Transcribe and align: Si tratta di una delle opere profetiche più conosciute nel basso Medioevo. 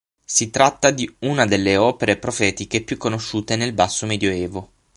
Si 0.25 0.49
tratta 0.49 0.89
di 0.89 1.07
una 1.19 1.45
delle 1.45 1.77
opere 1.77 2.17
profetiche 2.17 2.81
più 2.81 2.97
conosciute 2.97 3.55
nel 3.55 3.73
basso 3.73 4.07
Medioevo. 4.07 4.69